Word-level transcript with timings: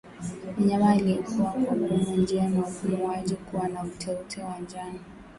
Mnyama 0.59 0.91
aliyekuwa 0.91 1.51
kwa 1.51 1.75
pumu 1.75 2.15
njia 2.17 2.43
ya 2.43 2.49
upumuaji 2.59 3.35
kuwa 3.35 3.67
na 3.67 3.83
uteute 3.83 4.41
wa 4.43 4.59
njano 4.59 4.99